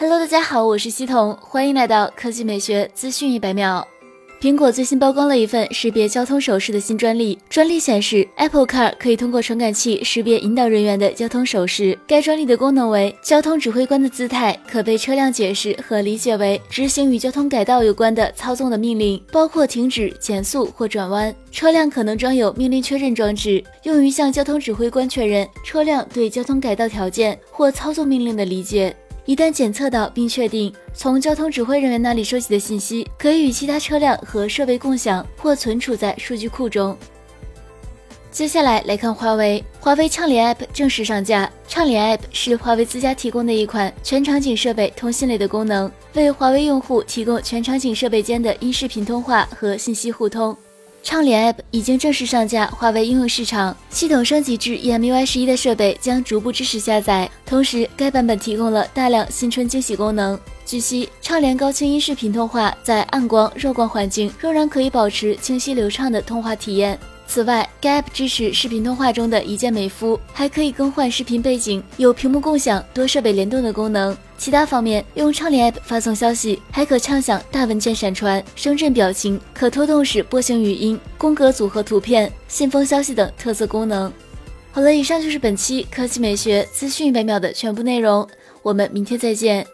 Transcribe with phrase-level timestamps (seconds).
[0.00, 3.84] Hello，大家好，我是西彤，欢迎来到科技美学资讯一百秒。
[4.40, 7.36] 苹果最新曝光了一份识别交通手势的新专利。
[7.50, 11.98] 专利显示，Apple Car 可以通过传感器识别引导人员的交通手势。
[12.06, 21.34] 该专利的功能为：交通指挥官的姿态可被车辆解释和理解为执行与交通改道有关的操纵的命令，包括停止、减速或转弯。
[21.50, 28.94] 车辆可能装有命令确认装置，用于向交通指挥官确认车辆对交通改道条件或操作命令的理解。
[29.28, 36.96] 一旦检测到并确定从交通指挥人员那里收集的信息可以与其他车辆和设备共享或存储在数据库中。
[38.30, 41.50] 接下来来看华为，华为畅联 App 正式上架。
[41.66, 50.56] 畅联 App 是华为自家提供的一款全场景设备通信类的功能，为华为用户提供全场景设备间的音视频通话和信息互通。
[51.02, 57.30] 畅联 App 已经正式上架华为应用市场，系统升级至 EMUI 十一的设备将逐步支持下载。
[57.46, 60.38] 同时，该版本提供了大量新春惊喜功能。
[60.66, 66.98] 据悉，畅联高清音视频通话在暗光、弱光环境仍然可以保持清晰流畅的通话体验。
[67.28, 74.16] 此外，该 App 支持视频通话中的一键美肤，还可以更换视频背景，有屏幕共享、多设备联动的功能。
[74.38, 84.10] 其他方面，用畅联 App 发送消息，还可畅享大文件闪传、声震表情、可拖动式波形语音、宫格组合图片、信封消息等特色功能。
[84.72, 88.26] 好了，以上就是本期科技美学资讯一百秒的全部内容，
[88.62, 89.66] 我们明天再见。